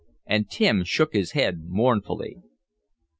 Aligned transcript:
and 0.25 0.49
Tim 0.49 0.83
shook 0.83 1.13
his 1.13 1.33
head 1.33 1.59
mournfully. 1.67 2.37